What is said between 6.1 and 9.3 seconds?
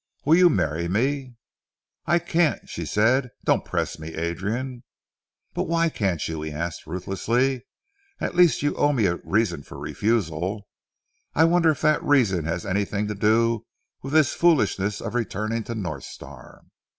you?" he asked ruthlessly. "At least you owe me a